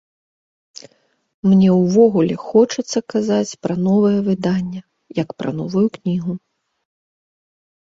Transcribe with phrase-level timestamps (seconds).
[1.49, 4.81] Мне ўвогуле хочацца казаць пра новае выданне,
[5.23, 6.33] як пра новую кнігу.